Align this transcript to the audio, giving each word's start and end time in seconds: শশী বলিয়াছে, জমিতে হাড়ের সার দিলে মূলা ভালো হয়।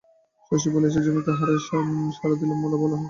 শশী 0.47 0.67
বলিয়াছে, 0.73 0.99
জমিতে 1.05 1.31
হাড়ের 1.39 1.59
সার 2.17 2.31
দিলে 2.39 2.55
মূলা 2.61 2.77
ভালো 2.81 2.95
হয়। 2.95 2.99